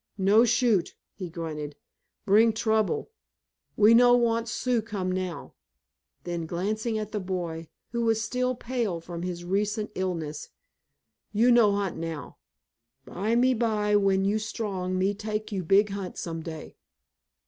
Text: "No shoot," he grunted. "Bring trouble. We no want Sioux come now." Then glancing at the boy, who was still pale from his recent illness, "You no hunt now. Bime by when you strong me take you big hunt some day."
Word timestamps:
"No 0.17 0.45
shoot," 0.45 0.95
he 1.13 1.29
grunted. 1.29 1.75
"Bring 2.25 2.53
trouble. 2.53 3.11
We 3.77 3.93
no 3.93 4.17
want 4.17 4.49
Sioux 4.49 4.81
come 4.81 5.11
now." 5.11 5.53
Then 6.23 6.47
glancing 6.47 6.97
at 6.97 7.11
the 7.11 7.19
boy, 7.19 7.67
who 7.91 8.01
was 8.01 8.19
still 8.19 8.55
pale 8.55 8.99
from 8.99 9.21
his 9.21 9.45
recent 9.45 9.91
illness, 9.93 10.49
"You 11.33 11.51
no 11.51 11.73
hunt 11.73 11.97
now. 11.97 12.39
Bime 13.05 13.55
by 13.59 13.95
when 13.95 14.25
you 14.25 14.39
strong 14.39 14.97
me 14.97 15.13
take 15.13 15.51
you 15.51 15.63
big 15.63 15.89
hunt 15.91 16.17
some 16.17 16.41
day." 16.41 16.77